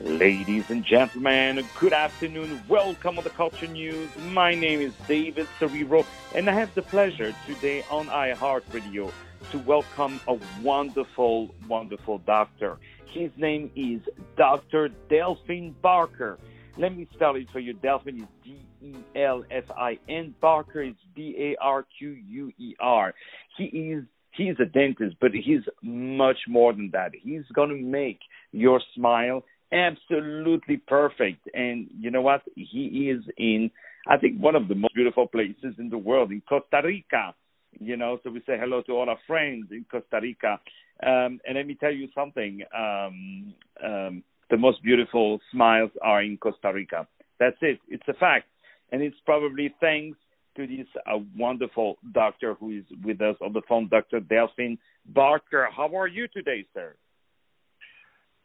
Ladies 0.00 0.70
and 0.70 0.84
gentlemen, 0.84 1.64
good 1.78 1.92
afternoon. 1.92 2.60
Welcome 2.68 3.16
to 3.16 3.22
the 3.22 3.30
Culture 3.30 3.66
News. 3.66 4.08
My 4.30 4.54
name 4.54 4.80
is 4.80 4.92
David 5.06 5.46
Cerrero, 5.60 6.04
and 6.34 6.48
I 6.48 6.54
have 6.54 6.74
the 6.74 6.82
pleasure 6.82 7.34
today 7.46 7.84
on 7.90 8.06
iHeartRadio 8.06 9.12
to 9.50 9.58
welcome 9.58 10.20
a 10.26 10.38
wonderful, 10.62 11.54
wonderful 11.68 12.18
doctor. 12.18 12.78
His 13.12 13.30
name 13.36 13.70
is 13.76 14.00
Dr. 14.36 14.90
Delfin 15.10 15.74
Barquero. 15.84 16.38
Let 16.78 16.96
me 16.96 17.06
spell 17.12 17.36
it 17.36 17.50
for 17.50 17.60
you. 17.60 17.74
Delfin 17.74 18.22
is 18.22 18.28
D 18.42 18.58
E 18.80 18.94
L 19.14 19.44
F 19.50 19.70
I 19.76 19.98
N. 20.08 20.34
Barquero 20.42 20.90
is 20.90 20.96
B 21.14 21.36
A 21.38 21.62
R 21.62 21.86
Q 21.98 22.10
U 22.10 22.52
E 22.58 22.74
R. 22.80 23.14
He 23.56 23.64
is 23.64 24.04
he's 24.32 24.54
a 24.58 24.64
dentist, 24.64 25.16
but 25.20 25.32
he's 25.32 25.62
much 25.82 26.38
more 26.48 26.72
than 26.72 26.90
that. 26.92 27.12
He's 27.14 27.44
going 27.54 27.68
to 27.68 27.76
make 27.76 28.20
your 28.50 28.80
smile 28.94 29.44
absolutely 29.72 30.76
perfect. 30.76 31.48
And 31.54 31.88
you 31.98 32.10
know 32.10 32.22
what? 32.22 32.42
He 32.54 33.10
is 33.10 33.24
in, 33.36 33.70
I 34.06 34.18
think, 34.18 34.38
one 34.38 34.54
of 34.54 34.68
the 34.68 34.74
most 34.74 34.94
beautiful 34.94 35.26
places 35.26 35.74
in 35.78 35.88
the 35.88 35.98
world, 35.98 36.30
in 36.30 36.42
Costa 36.48 36.80
Rica. 36.84 37.34
You 37.80 37.96
know, 37.96 38.18
so 38.22 38.30
we 38.30 38.40
say 38.40 38.58
hello 38.60 38.82
to 38.82 38.92
all 38.92 39.08
our 39.08 39.18
friends 39.26 39.68
in 39.70 39.86
Costa 39.90 40.20
Rica. 40.20 40.60
Um, 41.02 41.40
and 41.46 41.56
let 41.56 41.66
me 41.66 41.74
tell 41.74 41.92
you 41.92 42.08
something. 42.14 42.60
Um, 42.76 43.54
um, 43.82 44.22
the 44.50 44.58
most 44.58 44.82
beautiful 44.82 45.40
smiles 45.50 45.90
are 46.02 46.22
in 46.22 46.36
Costa 46.36 46.72
Rica. 46.72 47.08
That's 47.40 47.56
it. 47.62 47.78
It's 47.88 48.06
a 48.08 48.14
fact. 48.14 48.46
And 48.92 49.00
it's 49.02 49.16
probably 49.24 49.74
thanks 49.80 50.18
to 50.56 50.66
this 50.66 50.86
uh, 51.06 51.18
wonderful 51.36 51.96
doctor 52.12 52.54
who 52.54 52.78
is 52.78 52.84
with 53.02 53.20
us 53.22 53.36
on 53.40 53.54
the 53.54 53.62
phone, 53.66 53.88
Dr. 53.88 54.20
Delfin 54.20 54.76
Barquero. 55.10 55.68
How 55.74 55.96
are 55.96 56.06
you 56.06 56.28
today, 56.28 56.66
sir? 56.74 56.94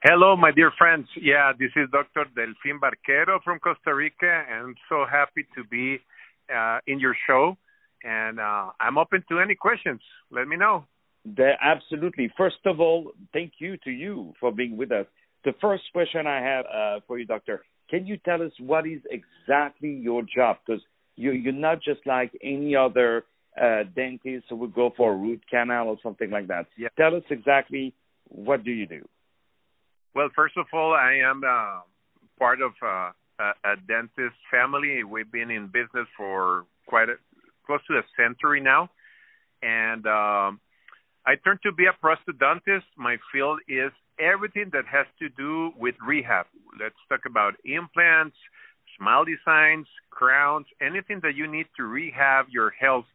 Hello, 0.04 0.36
my 0.36 0.52
dear 0.52 0.72
friends. 0.78 1.08
Yeah, 1.20 1.54
this 1.58 1.72
is 1.76 1.90
Dr. 1.92 2.26
Delfín 2.38 2.80
Barquero 2.80 3.42
from 3.44 3.58
Costa 3.58 3.96
Rica, 3.96 4.44
and 4.48 4.68
I'm 4.68 4.76
so 4.88 5.06
happy 5.10 5.44
to 5.56 5.64
be 5.64 5.98
uh, 6.56 6.78
in 6.86 7.00
your 7.00 7.16
show. 7.26 7.58
And 8.04 8.40
uh, 8.40 8.70
I'm 8.80 9.00
open 9.00 9.24
to 9.30 9.40
any 9.40 9.56
questions. 9.56 10.00
Let 10.30 10.48
me 10.48 10.56
know. 10.56 10.86
The, 11.26 11.54
absolutely. 11.60 12.32
First 12.38 12.58
of 12.68 12.80
all, 12.80 13.12
thank 13.34 13.54
you 13.58 13.76
to 13.86 13.90
you 13.90 14.34
for 14.40 14.52
being 14.52 14.78
with 14.78 14.92
us. 14.92 15.08
The 15.46 15.54
first 15.60 15.82
question 15.94 16.28
I 16.28 16.42
have 16.42 16.66
uh, 16.66 17.00
for 17.08 17.18
you, 17.18 17.26
Doctor, 17.26 17.64
can 17.90 18.06
you 18.06 18.18
tell 18.18 18.44
us 18.44 18.52
what 18.60 18.86
is 18.86 19.02
exactly 19.10 19.90
your 19.90 20.22
job? 20.22 20.58
Because 20.64 20.84
you, 21.16 21.32
you're 21.32 21.54
not 21.54 21.82
just 21.82 22.02
like 22.06 22.32
any 22.44 22.76
other 22.76 23.26
uh, 23.60 23.82
dentist 23.96 24.46
who 24.52 24.58
would 24.58 24.76
go 24.76 24.92
for 24.96 25.14
a 25.14 25.16
root 25.16 25.42
canal 25.50 25.88
or 25.88 25.98
something 26.04 26.30
like 26.30 26.50
that. 26.50 26.68
Yeah. 26.78 26.90
Tell 27.00 27.16
us 27.16 27.24
exactly 27.32 27.96
what 28.28 28.64
do 28.64 28.70
you 28.70 28.86
do? 28.86 29.04
Well, 30.18 30.30
first 30.36 30.58
of 30.58 30.66
all, 30.74 30.96
I 30.96 31.14
am 31.24 31.44
uh, 31.48 31.82
part 32.40 32.60
of 32.60 32.72
uh, 32.82 33.12
a, 33.38 33.54
a 33.64 33.76
dentist 33.88 34.36
family. 34.50 35.04
We've 35.04 35.32
been 35.32 35.52
in 35.52 35.68
business 35.68 36.08
for 36.18 36.66
quite 36.88 37.08
a, 37.08 37.18
close 37.68 37.82
to 37.86 38.00
a 38.00 38.02
century 38.18 38.60
now, 38.60 38.90
and 39.62 40.08
um, 40.08 40.60
I 41.24 41.36
turned 41.46 41.60
to 41.62 41.72
be 41.72 41.86
a 41.86 41.94
prosthodontist. 42.04 42.90
My 42.98 43.18
field 43.32 43.60
is 43.68 43.92
everything 44.20 44.72
that 44.74 44.86
has 44.92 45.06
to 45.20 45.30
do 45.30 45.72
with 45.78 45.94
rehab. 46.04 46.48
Let's 46.82 46.96
talk 47.10 47.28
about 47.28 47.54
implants, 47.64 48.38
smile 48.98 49.24
designs, 49.24 49.86
crowns, 50.10 50.66
anything 50.82 51.20
that 51.22 51.36
you 51.36 51.46
need 51.46 51.68
to 51.78 51.84
rehab 51.84 52.48
your 52.50 52.72
health, 52.72 53.06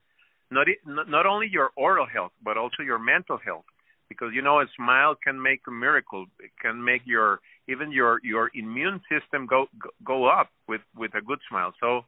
not 0.53 0.69
not 0.87 1.27
only 1.27 1.49
your 1.51 1.71
oral 1.75 2.07
health, 2.07 2.31
but 2.45 2.57
also 2.57 2.85
your 2.85 3.01
mental 3.01 3.39
health 3.45 3.65
because 4.13 4.35
you 4.35 4.43
know 4.43 4.61
a 4.61 4.67
smile 4.77 5.15
can 5.15 5.41
make 5.41 5.61
a 5.67 5.71
miracle. 5.71 6.27
It 6.41 6.53
can 6.61 6.85
make 6.85 7.03
your 7.05 7.41
even 7.69 7.91
your 7.93 8.21
your 8.23 8.51
immune 8.55 9.01
system 9.11 9.47
go 9.47 9.67
go 10.05 10.27
up 10.27 10.49
with 10.69 10.83
with 10.97 11.13
a 11.15 11.21
good 11.21 11.41
smile. 11.49 11.73
So 11.81 12.05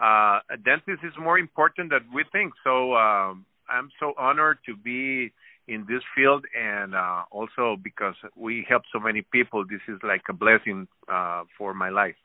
uh, 0.00 0.40
a 0.50 0.56
dentist 0.64 1.02
is 1.04 1.12
more 1.18 1.38
important 1.38 1.90
than 1.90 2.04
we 2.14 2.24
think. 2.32 2.52
So 2.62 2.94
um, 2.94 3.46
I'm 3.68 3.90
so 4.00 4.14
honored 4.18 4.58
to 4.66 4.76
be 4.76 5.32
in 5.66 5.86
this 5.88 6.02
field, 6.14 6.44
and 6.58 6.94
uh, 6.94 7.22
also 7.30 7.76
because 7.82 8.14
we 8.36 8.66
help 8.68 8.82
so 8.92 9.00
many 9.00 9.22
people. 9.22 9.64
This 9.64 9.84
is 9.88 9.98
like 10.02 10.22
a 10.28 10.34
blessing 10.34 10.86
uh, 11.08 11.44
for 11.56 11.74
my 11.74 11.90
life. 11.90 12.16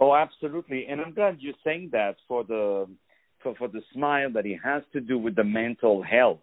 Oh, 0.00 0.14
absolutely, 0.14 0.86
and 0.88 1.00
I'm 1.00 1.14
glad 1.14 1.38
you're 1.40 1.62
saying 1.64 1.90
that 1.92 2.16
for 2.26 2.44
the 2.44 2.88
for, 3.42 3.54
for 3.54 3.68
the 3.68 3.82
smile 3.92 4.30
that 4.32 4.46
it 4.46 4.58
has 4.64 4.82
to 4.92 5.00
do 5.00 5.18
with 5.18 5.36
the 5.36 5.44
mental 5.44 6.02
health 6.02 6.40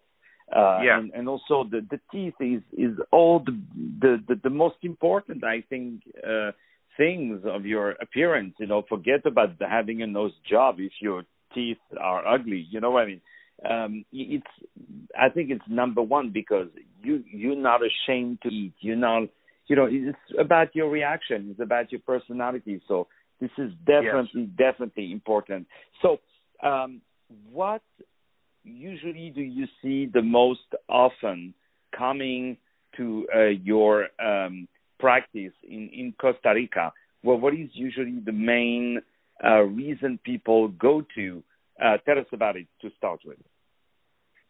uh, 0.54 0.80
yeah. 0.82 0.98
and, 0.98 1.12
and 1.14 1.28
also 1.28 1.64
the, 1.70 1.86
the 1.90 2.00
teeth 2.10 2.34
is 2.40 2.62
is 2.76 2.98
all 3.10 3.40
the 3.40 3.58
the, 4.00 4.16
the, 4.28 4.40
the 4.44 4.50
most 4.50 4.76
important 4.82 5.44
I 5.44 5.62
think 5.68 6.02
uh, 6.26 6.52
things 6.96 7.40
of 7.44 7.64
your 7.64 7.92
appearance. 7.92 8.54
You 8.58 8.66
know, 8.66 8.84
forget 8.88 9.24
about 9.26 9.58
the, 9.58 9.68
having 9.68 10.02
a 10.02 10.06
nose 10.06 10.32
job 10.48 10.76
if 10.78 10.92
your 11.00 11.24
teeth 11.54 11.78
are 11.98 12.26
ugly. 12.26 12.66
You 12.70 12.80
know 12.80 12.90
what 12.90 13.04
I 13.04 13.06
mean? 13.06 13.20
Um, 13.68 14.04
it's 14.12 14.46
I 15.18 15.28
think 15.28 15.50
it's 15.50 15.64
number 15.68 16.02
one 16.02 16.30
because 16.30 16.68
you 17.02 17.22
you're 17.30 17.56
not 17.56 17.80
ashamed 17.82 18.40
to 18.42 18.48
eat. 18.48 18.74
You're 18.80 18.96
not 18.96 19.28
you 19.68 19.76
know 19.76 19.88
it's 19.90 20.18
about 20.38 20.74
your 20.74 20.90
reaction. 20.90 21.48
It's 21.50 21.60
about 21.60 21.92
your 21.92 22.00
personality. 22.00 22.82
So 22.88 23.06
this 23.40 23.50
is 23.58 23.70
definitely 23.86 24.50
yes. 24.58 24.72
definitely 24.72 25.12
important. 25.12 25.66
So 26.02 26.18
um, 26.62 27.00
what 27.50 27.82
usually 28.64 29.30
do 29.30 29.42
you 29.42 29.66
see 29.82 30.06
the 30.06 30.22
most 30.22 30.60
often 30.88 31.54
coming 31.96 32.56
to 32.96 33.26
uh, 33.34 33.44
your 33.46 34.08
um, 34.24 34.68
practice 34.98 35.52
in, 35.68 35.90
in 35.92 36.14
Costa 36.20 36.52
Rica? 36.54 36.92
Well, 37.22 37.38
what 37.38 37.54
is 37.54 37.70
usually 37.72 38.18
the 38.24 38.32
main 38.32 39.00
uh, 39.44 39.62
reason 39.62 40.18
people 40.24 40.68
go 40.68 41.02
to? 41.14 41.42
Uh, 41.82 41.96
tell 42.04 42.18
us 42.18 42.26
about 42.32 42.56
it 42.56 42.66
to 42.80 42.90
start 42.96 43.20
with. 43.24 43.38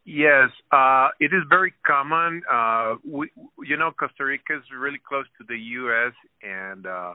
Yes, 0.05 0.51
uh, 0.73 1.09
it 1.21 1.27
is 1.27 1.43
very 1.49 1.73
common. 1.87 2.43
Uh, 2.51 2.97
we, 3.09 3.31
you 3.65 3.77
know, 3.77 3.93
Costa 3.93 4.25
Rica 4.25 4.57
is 4.57 4.65
really 4.77 4.99
close 5.09 5.27
to 5.39 5.45
the 5.49 5.57
U.S. 5.57 6.13
and 6.43 6.87
uh, 6.87 7.15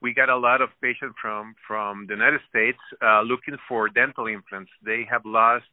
we 0.00 0.14
got 0.14 0.28
a 0.28 0.36
lot 0.36 0.62
of 0.62 0.68
patients 0.80 1.16
from 1.20 1.56
from 1.66 2.06
the 2.06 2.14
United 2.14 2.40
States 2.48 2.78
uh, 3.02 3.22
looking 3.22 3.56
for 3.68 3.88
dental 3.88 4.28
implants. 4.28 4.70
They 4.84 5.04
have 5.10 5.22
lost 5.24 5.64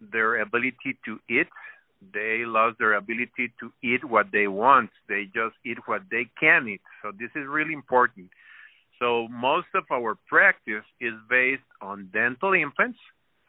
their 0.00 0.40
ability 0.40 0.98
to 1.04 1.18
eat. 1.28 1.48
They 2.12 2.44
lost 2.44 2.78
their 2.78 2.94
ability 2.94 3.52
to 3.60 3.72
eat 3.82 4.04
what 4.04 4.30
they 4.32 4.46
want. 4.46 4.90
They 5.08 5.24
just 5.24 5.56
eat 5.64 5.78
what 5.86 6.02
they 6.10 6.28
can 6.38 6.68
eat. 6.68 6.80
So 7.02 7.10
this 7.10 7.30
is 7.34 7.46
really 7.48 7.72
important. 7.72 8.30
So 8.98 9.28
most 9.28 9.68
of 9.74 9.84
our 9.92 10.16
practice 10.28 10.84
is 11.00 11.14
based 11.28 11.62
on 11.80 12.10
dental 12.12 12.52
implants. 12.52 12.98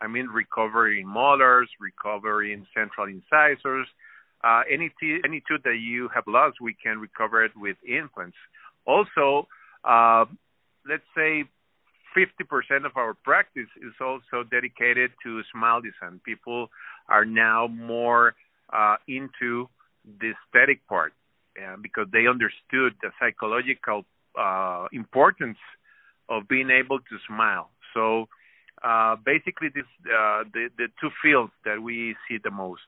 I 0.01 0.07
mean, 0.07 0.27
recovery 0.27 1.01
in 1.01 1.07
molars, 1.07 1.69
recovery 1.79 2.53
in 2.53 2.65
central 2.73 3.07
incisors. 3.07 3.87
Uh, 4.43 4.61
any 4.71 4.89
t- 4.99 5.19
any 5.25 5.43
tooth 5.47 5.63
that 5.63 5.79
you 5.79 6.07
have 6.15 6.23
lost, 6.25 6.61
we 6.61 6.73
can 6.73 6.99
recover 6.99 7.43
it 7.43 7.51
with 7.57 7.75
implants. 7.85 8.37
Also, 8.85 9.47
uh, 9.83 10.25
let's 10.87 11.03
say 11.15 11.43
50% 12.19 12.85
of 12.85 12.91
our 12.95 13.13
practice 13.13 13.69
is 13.77 13.93
also 14.01 14.43
dedicated 14.49 15.11
to 15.23 15.41
smile 15.51 15.81
design. 15.81 16.19
People 16.25 16.69
are 17.07 17.25
now 17.25 17.67
more 17.67 18.35
uh, 18.71 18.95
into 19.07 19.69
the 20.19 20.31
aesthetic 20.31 20.85
part 20.87 21.13
uh, 21.57 21.75
because 21.81 22.07
they 22.11 22.27
understood 22.27 22.93
the 23.01 23.09
psychological 23.19 24.05
uh, 24.39 24.87
importance 24.91 25.57
of 26.29 26.47
being 26.47 26.69
able 26.69 26.99
to 26.99 27.17
smile. 27.27 27.69
So 27.93 28.27
uh, 28.83 29.15
basically, 29.25 29.69
this 29.73 29.85
uh, 30.05 30.43
the 30.53 30.69
the 30.77 30.87
two 31.01 31.09
fields 31.21 31.51
that 31.65 31.81
we 31.81 32.15
see 32.27 32.37
the 32.43 32.51
most. 32.51 32.81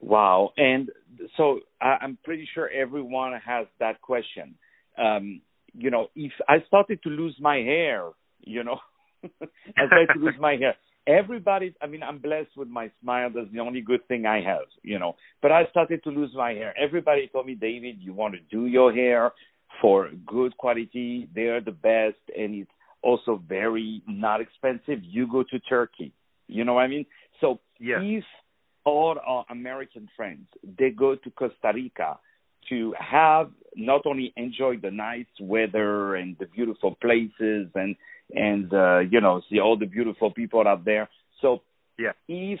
Wow, 0.00 0.52
and 0.56 0.90
so 1.36 1.60
I'm 1.80 2.16
pretty 2.24 2.48
sure 2.54 2.70
everyone 2.70 3.32
has 3.44 3.66
that 3.80 4.00
question. 4.00 4.54
Um, 4.96 5.42
you 5.74 5.90
know, 5.90 6.08
if 6.14 6.32
I 6.48 6.56
started 6.66 7.02
to 7.02 7.10
lose 7.10 7.36
my 7.40 7.56
hair, 7.56 8.08
you 8.40 8.64
know, 8.64 8.78
I 9.24 9.86
started 9.86 10.08
to 10.14 10.20
lose 10.20 10.34
my 10.38 10.56
hair. 10.56 10.74
Everybody, 11.06 11.74
I 11.80 11.86
mean, 11.86 12.02
I'm 12.02 12.18
blessed 12.18 12.50
with 12.56 12.68
my 12.68 12.90
smile. 13.00 13.30
That's 13.34 13.50
the 13.52 13.60
only 13.60 13.80
good 13.80 14.06
thing 14.08 14.26
I 14.26 14.42
have, 14.42 14.66
you 14.82 14.98
know. 14.98 15.16
But 15.40 15.52
I 15.52 15.62
started 15.70 16.02
to 16.04 16.10
lose 16.10 16.30
my 16.34 16.50
hair. 16.50 16.74
Everybody 16.78 17.28
told 17.32 17.46
me, 17.46 17.54
David, 17.54 17.96
you 18.00 18.12
want 18.12 18.34
to 18.34 18.40
do 18.50 18.66
your 18.66 18.92
hair 18.92 19.32
for 19.80 20.10
good 20.26 20.56
quality. 20.58 21.28
They're 21.34 21.62
the 21.62 21.72
best, 21.72 22.18
and 22.36 22.54
it's 22.54 22.70
also 23.02 23.42
very 23.48 24.02
not 24.06 24.40
expensive. 24.40 25.02
You 25.02 25.26
go 25.30 25.44
to 25.44 25.58
Turkey. 25.60 26.12
You 26.46 26.64
know 26.64 26.74
what 26.74 26.82
I 26.82 26.88
mean? 26.88 27.06
So 27.40 27.60
yeah. 27.78 28.00
if 28.02 28.24
all 28.84 29.16
our 29.26 29.44
American 29.50 30.08
friends 30.16 30.46
they 30.78 30.90
go 30.90 31.14
to 31.14 31.30
Costa 31.30 31.72
Rica 31.74 32.18
to 32.68 32.94
have 32.98 33.50
not 33.76 34.02
only 34.06 34.32
enjoy 34.36 34.76
the 34.76 34.90
nice 34.90 35.26
weather 35.40 36.16
and 36.16 36.36
the 36.38 36.46
beautiful 36.46 36.96
places 37.00 37.68
and 37.74 37.96
and 38.34 38.72
uh, 38.72 38.98
you 38.98 39.20
know 39.20 39.40
see 39.50 39.60
all 39.60 39.76
the 39.76 39.86
beautiful 39.86 40.30
people 40.32 40.66
out 40.66 40.84
there. 40.84 41.08
So 41.40 41.62
yeah, 41.98 42.12
if 42.28 42.60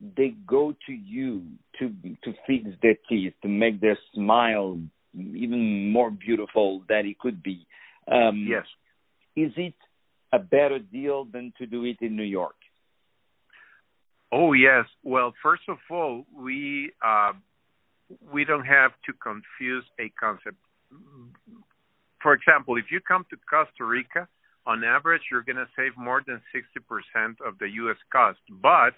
they 0.00 0.34
go 0.46 0.74
to 0.86 0.92
you 0.92 1.42
to 1.78 1.88
to 2.24 2.34
fix 2.46 2.64
their 2.82 2.96
teeth, 3.08 3.34
to 3.42 3.48
make 3.48 3.80
their 3.80 3.98
smile 4.14 4.78
even 5.14 5.90
more 5.92 6.10
beautiful 6.10 6.82
than 6.88 7.06
it 7.06 7.18
could 7.18 7.42
be. 7.42 7.66
Um, 8.10 8.46
yes. 8.48 8.64
Is 9.34 9.52
it 9.56 9.74
a 10.32 10.38
better 10.38 10.78
deal 10.78 11.24
than 11.24 11.52
to 11.58 11.66
do 11.66 11.84
it 11.84 11.96
in 12.00 12.16
New 12.16 12.22
York? 12.22 12.56
Oh 14.32 14.52
yes. 14.52 14.86
Well, 15.02 15.32
first 15.42 15.62
of 15.68 15.78
all, 15.90 16.26
we 16.34 16.92
uh, 17.04 17.32
we 18.32 18.44
don't 18.44 18.64
have 18.64 18.92
to 19.06 19.12
confuse 19.12 19.84
a 19.98 20.08
concept. 20.20 20.56
For 22.22 22.32
example, 22.32 22.76
if 22.76 22.86
you 22.90 23.00
come 23.00 23.24
to 23.30 23.36
Costa 23.48 23.84
Rica, 23.84 24.28
on 24.66 24.82
average, 24.82 25.22
you're 25.30 25.42
going 25.42 25.56
to 25.56 25.68
save 25.76 25.96
more 25.96 26.22
than 26.26 26.40
60% 26.54 27.36
of 27.46 27.58
the 27.58 27.68
U.S. 27.82 27.96
cost. 28.10 28.40
But 28.50 28.94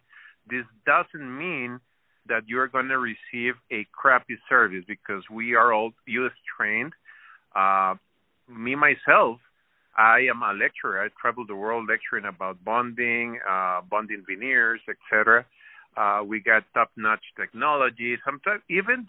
this 0.48 0.64
doesn't 0.86 1.38
mean 1.38 1.80
that 2.26 2.42
you're 2.46 2.68
going 2.68 2.88
to 2.88 2.98
receive 2.98 3.54
a 3.70 3.86
crappy 3.92 4.38
service 4.48 4.84
because 4.86 5.22
we 5.30 5.54
are 5.54 5.72
all 5.72 5.92
U.S. 6.06 6.32
trained. 6.56 6.92
Uh, 7.54 7.94
me 8.48 8.74
myself, 8.74 9.40
I 9.96 10.20
am 10.30 10.42
a 10.42 10.52
lecturer. 10.52 11.02
I 11.02 11.08
travel 11.20 11.44
the 11.46 11.56
world 11.56 11.86
lecturing 11.88 12.24
about 12.24 12.64
bonding, 12.64 13.38
uh, 13.48 13.80
bonding 13.90 14.24
veneers, 14.26 14.80
etc. 14.88 15.44
Uh, 15.96 16.22
we 16.24 16.40
got 16.40 16.62
top-notch 16.74 17.24
technology. 17.36 18.16
Sometimes 18.24 18.62
even 18.70 19.06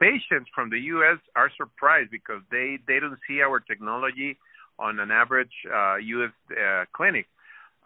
patients 0.00 0.48
from 0.54 0.70
the 0.70 0.78
U.S. 0.94 1.18
are 1.34 1.50
surprised 1.56 2.10
because 2.10 2.42
they 2.50 2.78
they 2.86 3.00
don't 3.00 3.18
see 3.28 3.40
our 3.42 3.60
technology 3.60 4.38
on 4.78 4.98
an 4.98 5.10
average 5.10 5.52
uh, 5.72 5.96
U.S. 5.96 6.32
Uh, 6.50 6.84
clinic. 6.94 7.26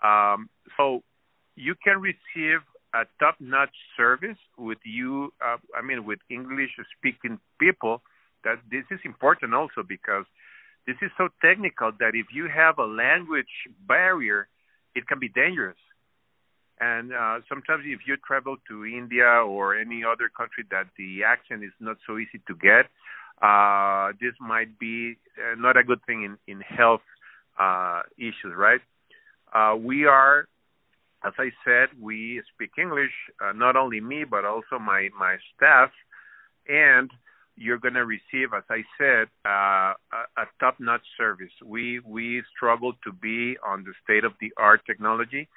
Um, 0.03 0.49
so 0.77 1.03
you 1.57 1.75
can 1.83 2.01
receive 2.01 2.61
a 2.95 3.05
top-notch 3.21 3.75
service 3.97 4.39
with 4.59 4.79
you. 4.85 5.33
Uh, 5.45 5.59
I 5.77 5.83
mean, 5.83 6.05
with 6.05 6.21
English-speaking 6.29 7.39
people. 7.59 8.03
That 8.43 8.57
this 8.71 8.85
is 8.91 9.01
important 9.05 9.53
also 9.53 9.83
because 9.87 10.25
this 10.87 10.97
is 11.03 11.11
so 11.19 11.29
technical 11.43 11.93
that 12.01 12.13
if 12.15 12.27
you 12.33 12.49
have 12.49 12.79
a 12.79 12.87
language 12.87 13.53
barrier, 13.87 14.49
it 14.95 15.07
can 15.07 15.19
be 15.19 15.29
dangerous. 15.29 15.77
And 16.81 17.13
uh, 17.13 17.41
sometimes, 17.49 17.85
if 17.87 18.01
you 18.07 18.17
travel 18.27 18.57
to 18.69 18.87
India 18.87 19.27
or 19.27 19.77
any 19.77 20.03
other 20.03 20.31
country 20.35 20.65
that 20.71 20.87
the 20.97 21.25
accent 21.25 21.63
is 21.63 21.73
not 21.79 21.99
so 22.07 22.17
easy 22.17 22.41
to 22.49 22.55
get, 22.55 22.87
uh, 23.43 24.13
this 24.21 24.33
might 24.41 24.79
be 24.79 25.17
uh, 25.39 25.57
not 25.61 25.77
a 25.77 25.85
good 25.85 26.01
thing 26.07 26.25
in 26.25 26.39
in 26.53 26.61
health 26.61 27.03
uh, 27.59 28.03
issues, 28.17 28.55
right? 28.57 28.81
Uh, 29.53 29.77
we 29.77 30.07
are, 30.07 30.47
as 31.25 31.35
I 31.39 31.51
said, 31.65 31.89
we 32.01 32.41
speak 32.55 32.71
English. 32.79 33.13
Uh, 33.43 33.53
not 33.53 33.77
only 33.77 34.01
me, 34.01 34.25
but 34.25 34.45
also 34.45 34.79
my 34.79 35.11
my 35.19 35.37
staff, 35.55 35.91
and 36.69 37.11
you're 37.57 37.79
going 37.79 37.95
to 37.95 38.07
receive, 38.07 38.55
as 38.57 38.65
I 38.71 38.85
said, 38.97 39.29
uh, 39.45 39.93
a, 40.17 40.21
a 40.39 40.47
top-notch 40.61 41.05
service. 41.19 41.53
We 41.65 42.01
we 42.01 42.43
struggle 42.57 42.95
to 43.05 43.13
be 43.13 43.59
on 43.67 43.85
the 43.85 43.93
state-of-the-art 44.03 44.87
technology, 44.87 45.49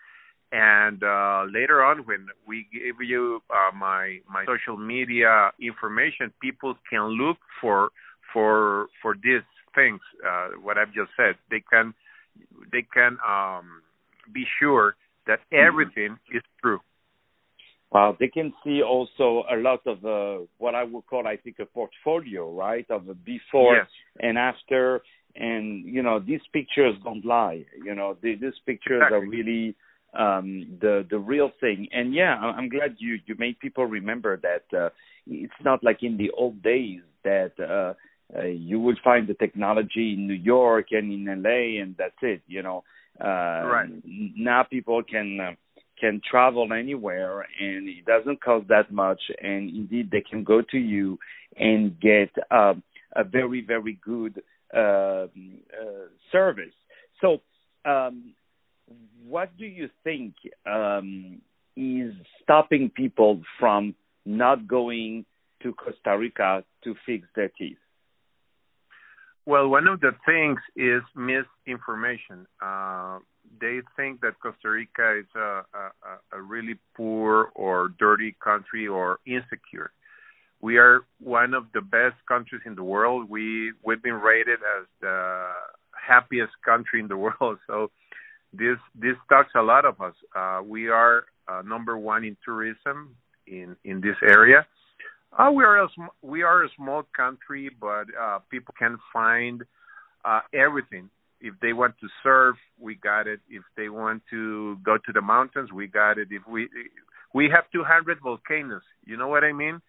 and 0.53 1.01
uh, 1.03 1.45
later 1.51 1.83
on, 1.83 2.05
when 2.05 2.27
we 2.47 2.67
give 2.71 2.97
you 3.01 3.41
uh, 3.49 3.75
my 3.75 4.19
my 4.29 4.45
social 4.45 4.77
media 4.77 5.49
information, 5.59 6.31
people 6.39 6.75
can 6.87 7.05
look 7.09 7.37
for 7.59 7.89
for 8.31 8.87
for 9.01 9.15
these 9.15 9.41
things. 9.73 9.99
Uh, 10.23 10.49
what 10.61 10.77
I've 10.77 10.93
just 10.93 11.09
said, 11.17 11.35
they 11.49 11.63
can 11.67 11.95
they 12.71 12.85
can 12.93 13.17
um, 13.27 13.81
be 14.31 14.45
sure 14.59 14.95
that 15.25 15.39
mm-hmm. 15.39 15.67
everything 15.67 16.11
mm-hmm. 16.11 16.37
is 16.37 16.43
true. 16.61 16.79
Well, 17.91 18.15
they 18.19 18.27
can 18.27 18.53
see 18.63 18.83
also 18.83 19.45
a 19.51 19.57
lot 19.57 19.81
of 19.87 20.05
uh, 20.05 20.45
what 20.59 20.75
I 20.75 20.83
would 20.83 21.07
call, 21.07 21.25
I 21.27 21.37
think, 21.37 21.57
a 21.59 21.65
portfolio, 21.65 22.51
right, 22.51 22.85
of 22.91 23.09
a 23.09 23.15
before 23.15 23.77
yes. 23.77 23.87
and 24.19 24.37
after. 24.37 25.01
And 25.35 25.83
you 25.85 26.03
know, 26.03 26.19
these 26.19 26.41
pictures 26.51 26.95
don't 27.03 27.25
lie. 27.25 27.65
You 27.83 27.95
know, 27.95 28.17
they, 28.21 28.35
these 28.35 28.59
pictures 28.67 29.01
exactly. 29.01 29.17
are 29.17 29.27
really 29.27 29.75
um, 30.17 30.77
the 30.79 31.05
the 31.09 31.17
real 31.17 31.51
thing. 31.59 31.87
And 31.91 32.13
yeah, 32.13 32.35
I'm 32.35 32.69
glad 32.69 32.95
you 32.99 33.19
you 33.25 33.35
made 33.37 33.59
people 33.59 33.85
remember 33.85 34.37
that 34.37 34.77
uh, 34.77 34.89
it's 35.27 35.53
not 35.63 35.83
like 35.83 36.03
in 36.03 36.17
the 36.17 36.31
old 36.31 36.61
days 36.61 37.01
that 37.23 37.53
uh, 37.59 37.93
uh, 38.37 38.43
you 38.45 38.79
would 38.79 38.97
find 39.03 39.27
the 39.27 39.33
technology 39.33 40.13
in 40.13 40.27
New 40.27 40.33
York 40.33 40.87
and 40.91 41.11
in 41.11 41.41
LA, 41.41 41.81
and 41.81 41.95
that's 41.97 42.15
it. 42.21 42.41
You 42.47 42.61
know, 42.63 42.83
uh, 43.19 43.27
right. 43.27 43.89
now 44.05 44.63
people 44.63 45.03
can. 45.03 45.39
Uh, 45.39 45.51
can 45.99 46.19
travel 46.29 46.73
anywhere 46.73 47.47
and 47.61 47.87
it 47.87 48.03
doesn't 48.05 48.43
cost 48.43 48.67
that 48.67 48.91
much 48.91 49.21
and 49.41 49.69
indeed 49.69 50.09
they 50.11 50.21
can 50.21 50.43
go 50.43 50.59
to 50.59 50.77
you 50.77 51.17
and 51.55 51.97
get 52.01 52.29
uh, 52.51 52.73
a 53.15 53.23
very 53.23 53.61
very 53.61 53.97
good 54.03 54.41
uh, 54.75 55.27
uh, 55.27 55.27
service 56.31 56.73
so 57.21 57.37
um, 57.85 58.33
what 59.25 59.55
do 59.57 59.65
you 59.65 59.89
think 60.03 60.35
um, 60.65 61.41
is 61.75 62.13
stopping 62.41 62.89
people 62.89 63.41
from 63.59 63.95
not 64.25 64.67
going 64.67 65.25
to 65.61 65.73
Costa 65.73 66.17
Rica 66.17 66.63
to 66.83 66.95
fix 67.05 67.27
their 67.35 67.49
teeth 67.49 67.77
well 69.45 69.67
one 69.67 69.87
of 69.87 69.99
the 70.01 70.11
things 70.25 70.59
is 70.75 71.01
misinformation 71.15 72.45
uh, 72.61 73.19
they 73.59 73.81
think 73.95 74.21
that 74.21 74.39
Costa 74.39 74.69
Rica 74.69 75.19
is 75.19 75.25
a, 75.35 75.63
a, 75.73 76.37
a 76.37 76.41
really 76.41 76.75
poor 76.95 77.51
or 77.55 77.89
dirty 77.99 78.35
country 78.43 78.87
or 78.87 79.19
insecure. 79.25 79.91
We 80.61 80.77
are 80.77 81.01
one 81.19 81.53
of 81.53 81.65
the 81.73 81.81
best 81.81 82.15
countries 82.27 82.61
in 82.65 82.75
the 82.75 82.83
world. 82.83 83.29
We 83.29 83.73
we've 83.83 84.01
been 84.01 84.21
rated 84.21 84.59
as 84.59 84.85
the 85.01 85.49
happiest 85.91 86.53
country 86.63 86.99
in 86.99 87.07
the 87.07 87.17
world. 87.25 87.59
So 87.67 87.91
this 88.53 88.77
this 88.95 89.15
talks 89.29 89.51
a 89.55 89.61
lot 89.61 89.85
of 89.85 89.99
us. 90.01 90.13
Uh, 90.35 90.61
we 90.65 90.89
are 90.89 91.25
uh, 91.47 91.61
number 91.65 91.97
one 91.97 92.23
in 92.23 92.37
tourism 92.45 93.15
in 93.47 93.75
in 93.83 94.01
this 94.01 94.17
area. 94.21 94.65
Uh, 95.37 95.51
we 95.51 95.63
are 95.63 95.83
a 95.83 95.87
we 96.21 96.43
are 96.43 96.63
a 96.63 96.69
small 96.77 97.03
country, 97.15 97.69
but 97.81 98.05
uh, 98.19 98.39
people 98.49 98.73
can 98.77 98.97
find 99.11 99.63
uh, 100.23 100.41
everything 100.53 101.09
if 101.43 101.53
they 101.61 101.73
want 101.73 101.95
to 101.99 102.07
surf, 102.23 102.55
we 102.79 102.95
got 102.95 103.27
it. 103.27 103.41
If 103.49 103.63
they 103.75 103.89
want 103.89 104.23
to 104.29 104.77
go 104.83 104.95
to 104.95 105.11
the 105.13 105.21
mountains, 105.21 105.71
we 105.73 105.87
got 105.87 106.17
it. 106.17 106.29
If 106.31 106.41
we 106.47 106.69
we 107.33 107.49
have 107.53 107.65
200 107.73 108.19
volcanoes, 108.23 108.81
you 109.05 109.17
know 109.17 109.27
what 109.27 109.43
I 109.43 109.51
mean? 109.51 109.81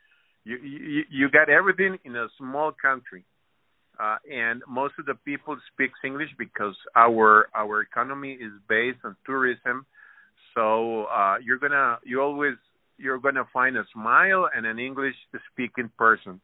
You 0.44 0.58
you, 0.58 1.02
you 1.08 1.30
got 1.30 1.48
everything 1.48 1.98
in 2.04 2.16
a 2.16 2.26
small 2.36 2.72
country. 2.72 3.24
Uh, 3.98 4.16
and 4.32 4.62
most 4.68 4.94
of 4.98 5.06
the 5.06 5.14
people 5.14 5.56
speak 5.72 5.92
English 6.04 6.30
because 6.36 6.74
our 6.96 7.48
our 7.54 7.80
economy 7.80 8.32
is 8.32 8.52
based 8.68 8.98
on 9.04 9.16
tourism. 9.24 9.86
So 10.54 11.04
uh, 11.04 11.36
you're 11.42 11.58
gonna 11.58 11.98
you 12.04 12.20
always 12.20 12.54
you're 12.98 13.18
gonna 13.18 13.46
find 13.52 13.76
a 13.76 13.84
smile 13.92 14.48
and 14.54 14.66
an 14.66 14.78
English 14.78 15.14
speaking 15.52 15.90
person. 15.96 16.40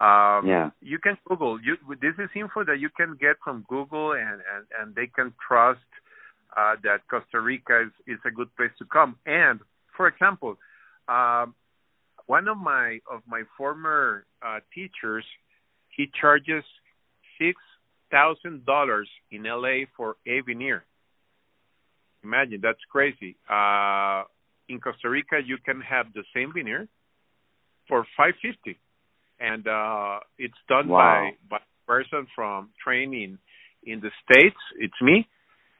Um, 0.00 0.46
yeah. 0.46 0.70
You 0.80 0.98
can 0.98 1.16
Google. 1.26 1.58
You, 1.60 1.76
this 2.00 2.14
is 2.18 2.28
info 2.34 2.64
that 2.64 2.80
you 2.80 2.90
can 2.96 3.16
get 3.18 3.36
from 3.42 3.64
Google, 3.68 4.12
and 4.12 4.40
and, 4.54 4.64
and 4.78 4.94
they 4.94 5.06
can 5.06 5.32
trust 5.46 5.80
uh, 6.56 6.76
that 6.82 7.00
Costa 7.10 7.40
Rica 7.40 7.82
is, 7.82 8.14
is 8.14 8.20
a 8.24 8.30
good 8.30 8.54
place 8.56 8.72
to 8.78 8.84
come. 8.86 9.16
And 9.26 9.60
for 9.96 10.06
example, 10.08 10.56
um, 11.08 11.54
one 12.26 12.48
of 12.48 12.56
my 12.56 13.00
of 13.10 13.20
my 13.26 13.42
former 13.56 14.26
uh, 14.46 14.60
teachers, 14.74 15.24
he 15.94 16.10
charges 16.20 16.64
six 17.38 17.60
thousand 18.10 18.64
dollars 18.66 19.08
in 19.30 19.44
LA 19.44 19.84
for 19.96 20.16
a 20.26 20.40
veneer. 20.40 20.84
Imagine 22.22 22.60
that's 22.62 22.84
crazy. 22.90 23.36
Uh, 23.48 24.24
in 24.68 24.80
Costa 24.80 25.08
Rica, 25.08 25.40
you 25.44 25.58
can 25.64 25.80
have 25.80 26.12
the 26.12 26.24
same 26.34 26.52
veneer 26.52 26.88
for 27.88 28.06
five 28.16 28.34
fifty 28.42 28.78
and 29.38 29.66
uh, 29.66 30.20
it's 30.38 30.54
done 30.68 30.88
wow. 30.88 31.30
by 31.50 31.56
by 31.56 31.56
a 31.56 31.86
person 31.86 32.26
from 32.34 32.70
training 32.82 33.38
in 33.84 34.00
the 34.00 34.10
states. 34.24 34.56
It's 34.78 35.00
me, 35.00 35.28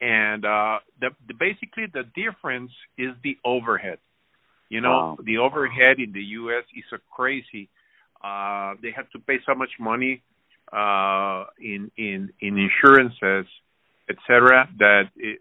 and 0.01 0.45
uh, 0.45 0.79
the, 0.99 1.09
the 1.27 1.33
basically 1.33 1.85
the 1.93 2.03
difference 2.15 2.71
is 2.97 3.11
the 3.23 3.37
overhead. 3.43 3.99
You 4.69 4.81
know, 4.81 4.89
wow. 4.89 5.17
the 5.23 5.37
overhead 5.37 5.99
in 5.99 6.11
the 6.11 6.23
U.S. 6.41 6.63
is 6.75 6.83
a 6.91 6.97
crazy. 7.15 7.69
Uh, 8.23 8.73
they 8.81 8.91
have 8.91 9.09
to 9.11 9.19
pay 9.19 9.37
so 9.45 9.55
much 9.55 9.69
money 9.79 10.21
uh, 10.71 11.45
in 11.59 11.91
in 11.97 12.31
in 12.41 12.57
insurances, 12.57 13.45
etc. 14.09 14.69
That 14.79 15.09
it, 15.15 15.39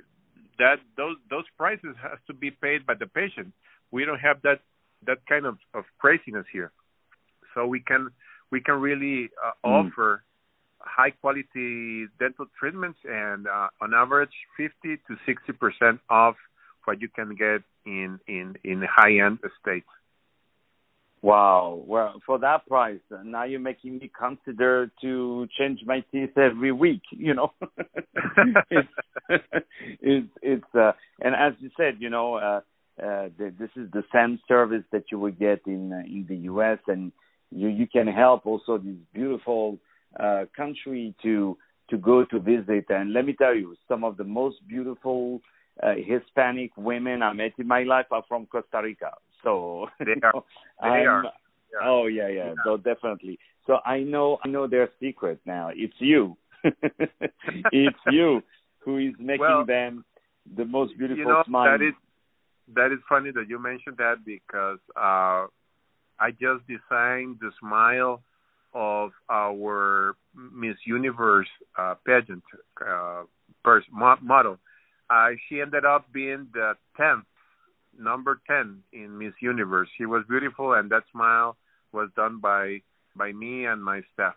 that 0.59 0.78
those 0.97 1.16
those 1.30 1.45
prices 1.56 1.97
has 2.02 2.18
to 2.26 2.35
be 2.35 2.50
paid 2.50 2.87
by 2.87 2.95
the 2.95 3.06
patient. 3.06 3.52
We 3.90 4.04
don't 4.04 4.21
have 4.21 4.42
that 4.42 4.61
that 5.06 5.18
kind 5.28 5.47
of, 5.47 5.59
of 5.75 5.85
craziness 5.99 6.47
here 6.52 6.73
so 7.56 7.66
we 7.66 7.80
can 7.80 8.11
we 8.52 8.61
can 8.61 8.75
really 8.80 9.30
uh, 9.45 9.50
mm. 9.64 9.87
offer 9.88 10.23
high 10.78 11.11
quality 11.11 12.06
dental 12.21 12.47
treatments 12.59 12.99
and 13.04 13.49
uh, 13.49 13.68
on 13.80 13.92
average 13.95 14.30
50 14.56 14.99
to 15.09 15.16
60 15.26 15.52
percent 15.54 16.00
off 16.09 16.37
what 16.85 17.00
you 17.00 17.09
can 17.09 17.35
get 17.35 17.62
in 17.85 18.21
in 18.28 18.56
in 18.62 18.85
high 18.88 19.18
end 19.18 19.38
states. 19.61 19.88
Wow. 21.26 21.83
Well, 21.85 22.23
for 22.25 22.38
that 22.38 22.68
price, 22.68 23.00
now 23.25 23.42
you're 23.42 23.59
making 23.59 23.99
me 23.99 24.09
consider 24.16 24.92
to 25.00 25.49
change 25.59 25.80
my 25.85 26.04
teeth 26.12 26.38
every 26.38 26.71
week. 26.71 27.02
You 27.11 27.35
know, 27.35 27.52
it's 28.71 28.88
it's, 30.00 30.28
it's 30.40 30.75
uh, 30.76 30.92
and 31.21 31.35
as 31.35 31.54
you 31.59 31.71
said, 31.76 31.97
you 31.99 32.11
know, 32.11 32.37
uh, 32.37 32.61
uh, 33.02 33.28
the, 33.37 33.52
this 33.59 33.71
is 33.75 33.90
the 33.90 34.04
same 34.14 34.38
service 34.47 34.85
that 34.92 35.06
you 35.11 35.18
would 35.18 35.37
get 35.37 35.62
in 35.66 35.92
uh, 35.92 36.06
in 36.06 36.26
the 36.28 36.37
U.S. 36.52 36.78
and 36.87 37.11
you 37.50 37.71
you 37.71 37.88
can 37.88 38.06
help 38.06 38.47
also 38.47 38.78
this 38.78 38.95
beautiful 39.12 39.80
uh, 40.21 40.45
country 40.56 41.12
to 41.25 41.59
to 41.90 41.99
go 41.99 42.25
to 42.25 42.38
visit. 42.38 42.85
And 42.88 43.12
let 43.12 43.26
me 43.26 43.33
tell 43.33 43.56
you, 43.56 43.75
some 43.88 44.04
of 44.04 44.16
the 44.16 44.23
most 44.23 44.59
beautiful 44.68 45.40
uh, 45.83 45.95
Hispanic 45.97 46.71
women 46.76 47.25
I 47.25 47.33
met 47.33 47.54
in 47.59 47.66
my 47.66 47.83
life 47.83 48.06
are 48.12 48.23
from 48.28 48.47
Costa 48.47 48.80
Rica. 48.80 49.11
So 49.43 49.87
they 50.00 50.14
are. 50.23 50.43
They 50.83 50.88
are. 51.07 51.25
Yeah. 51.25 51.31
Oh 51.83 52.07
yeah, 52.07 52.28
yeah, 52.28 52.47
yeah. 52.47 52.55
So 52.64 52.76
definitely. 52.76 53.38
So 53.66 53.78
I 53.85 54.00
know 54.00 54.38
I 54.45 54.49
know 54.49 54.66
their 54.66 54.88
secret 55.00 55.40
now. 55.45 55.71
It's 55.75 55.95
you. 55.99 56.37
it's 56.64 57.99
you 58.11 58.43
who 58.78 58.99
is 58.99 59.14
making 59.19 59.40
well, 59.40 59.64
them 59.64 60.05
the 60.57 60.64
most 60.64 60.97
beautiful 60.97 61.19
you 61.19 61.28
know, 61.28 61.43
smile. 61.47 61.78
That 61.78 61.85
is 61.85 61.95
that 62.75 62.93
is 62.93 62.99
funny 63.09 63.31
that 63.33 63.47
you 63.49 63.59
mentioned 63.59 63.97
that 63.99 64.25
because 64.25 64.78
uh 64.97 65.47
I 66.19 66.31
just 66.31 66.66
designed 66.66 67.38
the 67.40 67.50
smile 67.61 68.23
of 68.75 69.11
our 69.31 70.16
Miss 70.35 70.76
Universe 70.87 71.49
uh, 71.78 71.95
pageant 72.07 72.43
uh, 72.87 73.23
person, 73.64 73.90
model. 73.95 74.59
Uh, 75.09 75.28
she 75.49 75.61
ended 75.61 75.85
up 75.85 76.11
being 76.12 76.49
the 76.52 76.73
tenth, 76.97 77.25
number 77.99 78.41
ten 78.47 78.83
in 78.93 79.19
Miss 79.19 79.33
Universe. 79.41 79.88
She 79.97 80.07
was 80.07 80.25
beautiful, 80.29 80.75
and 80.75 80.91
that 80.91 81.03
smile 81.12 81.57
was 81.93 82.11
done 82.17 82.41
by 82.41 82.83
by 83.17 83.33
me 83.33 83.67
and 83.67 83.83
my 83.83 84.03
staff. 84.15 84.35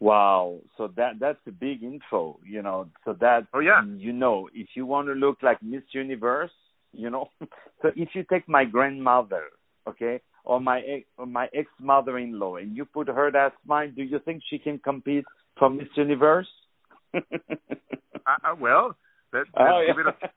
Wow, 0.00 0.58
so 0.76 0.88
that 0.96 1.14
that's 1.20 1.38
a 1.46 1.52
big 1.52 1.82
info, 1.82 2.38
you 2.44 2.62
know. 2.62 2.88
So 3.04 3.14
that 3.20 3.46
oh 3.54 3.60
yeah, 3.60 3.82
you 3.96 4.12
know, 4.12 4.48
if 4.52 4.68
you 4.74 4.86
want 4.86 5.08
to 5.08 5.14
look 5.14 5.38
like 5.42 5.62
Miss 5.62 5.82
Universe, 5.92 6.50
you 6.92 7.10
know. 7.10 7.30
so 7.82 7.90
if 7.96 8.08
you 8.14 8.24
take 8.30 8.48
my 8.48 8.64
grandmother, 8.64 9.44
okay, 9.88 10.20
or 10.44 10.60
my 10.60 10.80
ex, 10.80 11.06
or 11.16 11.26
my 11.26 11.48
ex 11.54 11.68
mother-in-law, 11.80 12.56
and 12.56 12.76
you 12.76 12.84
put 12.84 13.08
her 13.08 13.30
that 13.30 13.52
smile, 13.64 13.88
do 13.94 14.02
you 14.02 14.18
think 14.24 14.42
she 14.48 14.58
can 14.58 14.78
compete 14.78 15.24
for 15.58 15.70
Miss 15.70 15.88
Universe? 15.96 16.48
uh, 17.14 17.20
uh, 18.26 18.54
well, 18.60 18.96
let, 19.32 19.44
oh, 19.56 19.80
yeah. 19.80 19.92
give 19.92 20.00
it 20.00 20.06
a, 20.06 20.28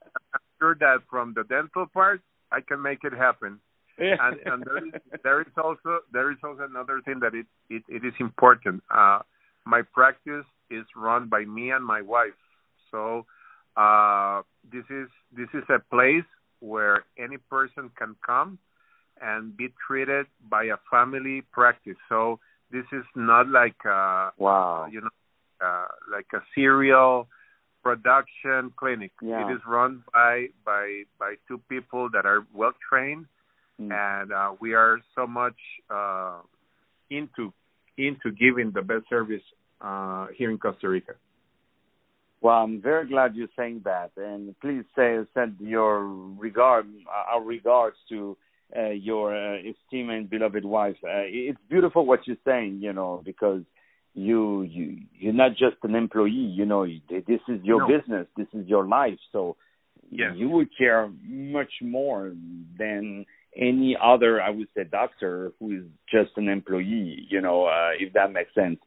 sure 0.60 0.76
that 0.80 1.00
from 1.10 1.34
the 1.36 1.44
dental 1.44 1.86
part, 1.86 2.22
I 2.52 2.62
can 2.62 2.82
make 2.82 3.00
it 3.04 3.14
happen. 3.14 3.60
Yeah. 4.00 4.16
and, 4.22 4.38
and 4.46 4.64
there, 4.64 4.78
is, 4.78 4.94
there 5.24 5.42
is 5.42 5.54
also 5.58 6.00
there 6.14 6.32
is 6.32 6.38
also 6.44 6.64
another 6.70 7.02
thing 7.04 7.20
that 7.22 7.34
it 7.34 7.48
it, 7.70 7.84
it 7.90 8.06
is 8.06 8.14
important. 8.20 8.84
Uh, 8.94 9.20
my 9.66 9.82
practice 9.82 10.46
is 10.70 10.86
run 10.96 11.30
by 11.30 11.46
me 11.46 11.72
and 11.72 11.84
my 11.84 12.02
wife, 12.02 12.38
so 12.92 13.26
uh, 13.76 14.44
this 14.72 14.86
is 14.90 15.08
this 15.36 15.50
is 15.54 15.64
a 15.70 15.80
place 15.90 16.30
where 16.60 17.06
any 17.18 17.38
person 17.50 17.90
can 17.98 18.16
come 18.26 18.60
and 19.22 19.56
be 19.58 19.70
treated 19.86 20.26
by 20.50 20.66
a 20.66 20.78
family 20.92 21.42
practice. 21.52 21.98
So 22.10 22.40
this 22.72 22.86
is 22.92 23.04
not 23.16 23.48
like 23.50 23.78
a, 23.86 24.32
wow, 24.38 24.88
you 24.92 25.02
know, 25.02 25.10
uh, 25.64 25.88
like 26.12 26.28
a 26.34 26.40
serial 26.54 27.28
production 27.88 28.74
clinic. 28.76 29.12
Yeah. 29.22 29.48
It 29.48 29.54
is 29.56 29.62
run 29.66 30.04
by 30.14 30.48
by 30.66 31.04
by 31.18 31.36
two 31.48 31.60
people 31.70 32.10
that 32.14 32.26
are 32.26 32.46
well 32.54 32.74
trained, 32.90 33.28
mm. 33.82 33.92
and 33.92 34.34
uh, 34.34 34.52
we 34.60 34.74
are 34.74 35.00
so 35.16 35.26
much 35.26 35.60
uh, 35.90 36.40
into 37.10 37.54
into 37.98 38.32
giving 38.32 38.72
the 38.72 38.82
best 38.82 39.06
service 39.10 39.46
uh, 39.80 40.28
here 40.38 40.52
in 40.52 40.58
Costa 40.58 40.90
Rica. 40.90 41.14
Well, 42.42 42.58
I'm 42.58 42.82
very 42.82 43.08
glad 43.08 43.36
you're 43.36 43.56
saying 43.58 43.82
that, 43.86 44.12
and 44.18 44.54
please 44.60 44.84
say 44.96 45.18
send 45.34 45.56
your 45.60 46.06
regard, 46.38 46.86
our 47.32 47.42
regards 47.42 47.98
to 48.10 48.38
uh, 48.78 48.90
your 48.90 49.26
uh, 49.34 49.58
esteemed 49.60 50.12
and 50.12 50.30
beloved 50.30 50.66
wife. 50.66 50.98
Uh, 51.04 51.26
it's 51.26 51.58
beautiful 51.70 52.06
what 52.06 52.28
you're 52.28 52.44
saying, 52.46 52.80
you 52.82 52.92
know, 52.92 53.22
because 53.24 53.62
you 54.18 54.64
you 54.64 54.98
you're 55.14 55.34
not 55.34 55.52
just 55.52 55.78
an 55.84 55.96
employee. 55.96 56.32
You 56.32 56.66
know, 56.66 56.86
this 57.10 57.40
is 57.48 57.64
your 57.64 57.88
no. 57.88 57.98
business. 57.98 58.28
This 58.36 58.48
is 58.54 58.68
your 58.68 58.88
life. 58.88 59.20
So 59.32 59.58
yes. 60.10 60.32
you 60.36 60.50
would 60.50 60.70
care 60.76 61.10
much 61.24 61.72
more 61.82 62.34
than 62.78 63.26
any 63.56 63.96
other, 64.02 64.42
I 64.42 64.50
would 64.50 64.68
say, 64.76 64.84
doctor 64.84 65.52
who 65.60 65.78
is 65.78 65.84
just 66.12 66.32
an 66.38 66.50
employee. 66.50 67.28
You 67.30 67.42
know, 67.42 67.66
uh, 67.66 67.92
if 68.00 68.14
that 68.14 68.34
makes 68.34 68.54
sense. 68.56 68.80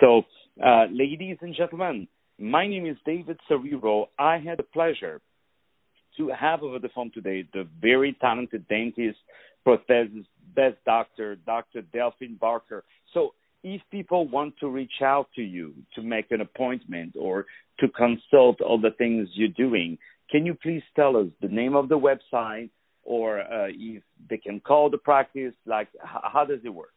So, 0.00 0.22
uh, 0.64 0.86
ladies 0.90 1.38
and 1.40 1.54
gentlemen, 1.54 2.06
my 2.38 2.68
name 2.68 2.86
is 2.86 2.96
David 3.04 3.40
Cerrero. 3.50 4.06
I 4.18 4.38
had 4.38 4.58
the 4.58 4.62
pleasure 4.62 5.20
to 6.16 6.28
have 6.28 6.62
over 6.62 6.78
the 6.78 6.90
phone 6.94 7.10
today 7.12 7.44
the 7.52 7.66
very 7.80 8.16
talented 8.20 8.68
dentist, 8.68 9.18
prosthesis, 9.66 10.26
best 10.54 10.76
doctor, 10.84 11.36
Dr. 11.36 11.82
Delfin 11.82 12.38
Barquero. 12.38 12.82
So 13.12 13.32
if 13.66 13.82
people 13.90 14.28
want 14.28 14.54
to 14.60 14.68
reach 14.68 15.02
out 15.02 15.26
to 15.34 15.42
you 15.42 15.74
to 15.96 16.00
make 16.00 16.30
an 16.30 16.40
appointment 16.40 17.16
or 17.18 17.46
to 17.80 17.88
consult 17.88 18.60
all 18.60 18.80
the 18.80 18.92
things 18.96 19.28
you're 19.34 19.48
doing, 19.48 19.98
can 20.30 20.46
you 20.46 20.54
please 20.54 20.84
tell 20.94 21.16
us 21.16 21.26
the 21.42 21.48
name 21.48 21.74
of 21.74 21.88
the 21.88 21.98
website 21.98 22.70
or 23.02 23.40
uh, 23.40 23.66
if 23.70 24.04
they 24.30 24.36
can 24.36 24.60
call 24.60 24.88
the 24.88 24.98
practice? 24.98 25.52
Like, 25.66 25.88
how 26.00 26.44
does 26.44 26.60
it 26.64 26.68
work? 26.68 26.92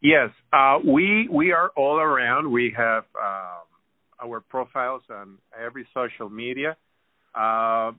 Yes, 0.00 0.30
uh, 0.52 0.78
we 0.84 1.26
we 1.28 1.50
are 1.50 1.70
all 1.76 1.98
around. 1.98 2.52
We 2.52 2.72
have 2.76 3.02
um, 3.20 3.62
our 4.22 4.38
profiles 4.40 5.02
on 5.10 5.38
every 5.60 5.88
social 5.92 6.30
media. 6.30 6.76
Uh, 7.34 7.90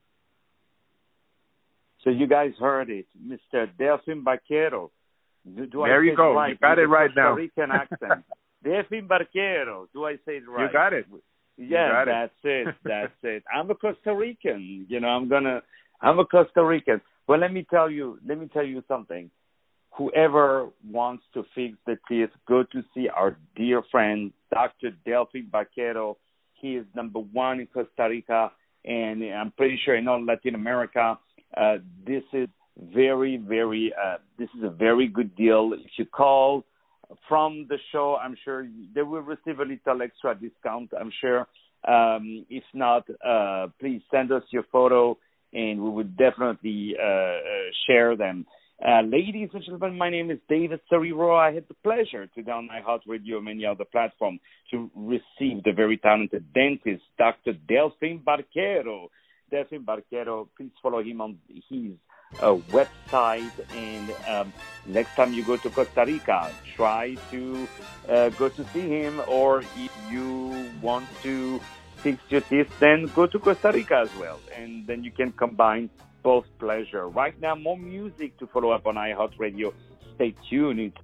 So 2.03 2.11
you 2.11 2.27
guys 2.27 2.53
heard 2.59 2.91
it, 2.91 3.07
Mr. 3.23 3.69
Delfin 3.79 4.23
Barquero. 4.23 4.91
Do, 5.47 5.67
do 5.67 5.83
there 5.85 6.01
I 6.01 6.05
you 6.05 6.17
go. 6.17 6.35
Right? 6.35 6.51
You 6.51 6.57
got 6.57 6.79
it 6.79 6.87
right 6.87 7.09
Costa 7.09 7.21
now. 7.21 7.33
Rican 7.35 7.71
accent. 7.71 8.25
Delfin 8.65 9.07
Barquero. 9.07 9.87
Do 9.93 10.07
I 10.07 10.15
say 10.27 10.37
it 10.37 10.49
right? 10.49 10.67
You 10.67 10.73
got 10.73 10.93
it. 10.93 11.07
Yeah, 11.57 12.05
got 12.05 12.05
that's 12.07 12.33
it. 12.43 12.69
it. 12.69 12.75
That's 12.85 13.13
it. 13.23 13.45
I'm 13.55 13.71
a 13.71 13.75
Costa 13.75 14.15
Rican. 14.15 14.87
You 14.89 15.01
know, 15.01 15.09
I'm 15.09 15.29
gonna. 15.29 15.63
I'm 16.01 16.19
a 16.19 16.25
Costa 16.25 16.65
Rican. 16.65 17.01
Well, 17.29 17.39
let 17.39 17.53
me 17.53 17.67
tell 17.71 17.91
you. 17.91 18.19
Let 18.27 18.39
me 18.39 18.49
tell 18.53 18.65
you 18.65 18.83
something. 18.89 19.31
Whoever 19.97 20.71
wants 20.91 21.23
to 21.35 21.45
fix 21.55 21.77
the 21.87 21.97
teeth, 22.09 22.31
go 22.49 22.65
to 22.65 22.83
see 22.93 23.09
our 23.09 23.37
dear 23.55 23.83
friend 23.93 24.33
Dr. 24.53 24.91
Delfin 25.07 25.49
Barquero. 25.49 26.17
He 26.55 26.75
is 26.75 26.87
number 26.97 27.21
one 27.21 27.61
in 27.61 27.69
Costa 27.69 28.09
Rica, 28.09 28.51
and 28.85 29.23
I'm 29.23 29.53
pretty 29.53 29.79
sure 29.85 29.95
in 29.95 30.09
all 30.09 30.25
Latin 30.25 30.57
America. 30.57 31.17
Uh, 31.57 31.77
this 32.05 32.25
is 32.33 32.49
very, 32.93 33.37
very. 33.37 33.93
Uh, 33.95 34.17
this 34.39 34.49
is 34.59 34.65
a 34.65 34.71
very 34.71 35.07
good 35.07 35.37
deal. 35.37 35.73
If 35.73 35.93
you 35.97 36.07
call 36.07 36.65
from 37.29 37.67
the 37.69 37.79
show, 37.93 38.17
I'm 38.17 38.37
sure 38.45 38.67
they 38.95 39.03
will 39.03 39.23
receive 39.23 39.59
a 39.59 39.65
little 39.65 40.03
extra 40.03 40.35
discount. 40.35 40.91
I'm 40.99 41.13
sure. 41.21 41.47
Um, 41.87 42.47
if 42.49 42.65
not, 42.73 43.07
uh, 43.25 43.69
please 43.79 44.03
send 44.11 44.33
us 44.33 44.43
your 44.51 44.65
photo, 44.73 45.19
and 45.53 45.83
we 45.83 45.91
would 45.91 46.17
definitely 46.17 46.95
uh, 46.99 47.07
uh, 47.07 47.39
share 47.87 48.17
them. 48.17 48.47
Uh, 48.85 49.03
ladies 49.03 49.51
and 49.53 49.63
gentlemen, 49.63 49.97
my 49.97 50.11
name 50.11 50.31
is 50.31 50.39
David 50.49 50.81
Cerrero. 50.91 51.39
I 51.39 51.53
had 51.53 51.65
the 51.69 51.75
pleasure 51.75 52.27
to 52.27 52.43
down 52.43 52.67
my 52.67 52.81
Heart 52.81 53.03
Radio 53.07 53.37
and 53.37 53.45
many 53.45 53.65
other 53.65 53.85
platforms 53.85 54.41
to 54.71 54.91
receive 54.97 55.63
the 55.65 55.73
very 55.75 55.97
talented 55.97 56.53
dentist, 56.53 57.03
Dr. 57.17 57.53
Delfin 57.71 58.23
Barquero. 58.25 59.09
Delfin 59.53 59.85
Barquero, 59.85 60.49
please 60.57 60.73
follow 60.83 61.03
him 61.03 61.21
on 61.21 61.39
his 61.49 61.93
uh, 62.41 62.57
website. 62.71 63.53
And 63.75 64.15
um, 64.29 64.53
next 64.87 65.15
time 65.15 65.33
you 65.33 65.45
go 65.45 65.57
to 65.57 65.71
Costa 65.71 66.05
Rica, 66.07 66.51
try 66.77 67.17
to 67.31 67.69
uh, 68.09 68.29
go 68.31 68.49
to 68.49 68.65
see 68.73 68.89
him. 68.89 69.21
Or 69.29 69.61
if 69.61 69.93
you 70.11 70.71
want 70.83 71.07
to 71.23 71.61
fix 71.97 72.19
your 72.29 72.43
teeth, 72.43 72.71
then 72.81 73.11
go 73.15 73.27
to 73.27 73.39
Costa 73.39 73.73
Rica 73.73 73.97
as 73.97 74.15
well. 74.17 74.41
And 74.57 74.87
then 74.87 75.05
you 75.05 75.11
can 75.11 75.33
combine 75.33 75.91
both 76.23 76.47
pleasure. 76.59 77.09
Right 77.09 77.39
now, 77.41 77.55
more 77.55 77.77
music 77.79 78.39
to 78.39 78.47
follow 78.47 78.71
up 78.71 78.87
on 78.87 78.95
iHeartRadio. 78.97 79.73
Stay 80.15 80.35
tuned. 80.49 80.81
It's 80.81 80.97